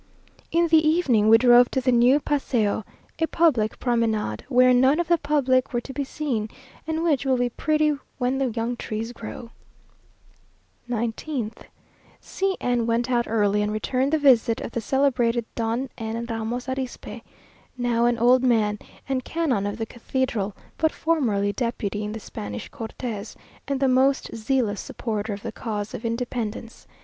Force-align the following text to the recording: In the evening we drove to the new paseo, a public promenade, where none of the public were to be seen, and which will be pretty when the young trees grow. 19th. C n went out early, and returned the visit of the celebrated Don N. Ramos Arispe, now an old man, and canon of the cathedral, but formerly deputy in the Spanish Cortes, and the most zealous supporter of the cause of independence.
In 0.51 0.67
the 0.69 0.79
evening 0.83 1.29
we 1.29 1.37
drove 1.37 1.69
to 1.69 1.79
the 1.79 1.91
new 1.91 2.19
paseo, 2.19 2.83
a 3.19 3.27
public 3.27 3.77
promenade, 3.77 4.43
where 4.49 4.73
none 4.73 4.99
of 4.99 5.07
the 5.09 5.19
public 5.19 5.73
were 5.73 5.81
to 5.81 5.93
be 5.93 6.03
seen, 6.03 6.49
and 6.87 7.03
which 7.03 7.23
will 7.23 7.37
be 7.37 7.49
pretty 7.51 7.95
when 8.17 8.39
the 8.39 8.47
young 8.47 8.75
trees 8.77 9.13
grow. 9.13 9.51
19th. 10.89 11.65
C 12.19 12.57
n 12.59 12.87
went 12.87 13.11
out 13.11 13.27
early, 13.27 13.61
and 13.61 13.71
returned 13.71 14.11
the 14.11 14.17
visit 14.17 14.59
of 14.61 14.71
the 14.71 14.81
celebrated 14.81 15.45
Don 15.53 15.87
N. 15.99 16.25
Ramos 16.27 16.65
Arispe, 16.65 17.21
now 17.77 18.05
an 18.05 18.17
old 18.17 18.41
man, 18.41 18.79
and 19.07 19.23
canon 19.23 19.67
of 19.67 19.77
the 19.77 19.85
cathedral, 19.85 20.55
but 20.79 20.91
formerly 20.91 21.53
deputy 21.53 22.03
in 22.03 22.11
the 22.13 22.19
Spanish 22.19 22.69
Cortes, 22.69 23.35
and 23.67 23.79
the 23.79 23.87
most 23.87 24.31
zealous 24.33 24.81
supporter 24.81 25.31
of 25.31 25.43
the 25.43 25.51
cause 25.51 25.93
of 25.93 26.03
independence. 26.03 26.87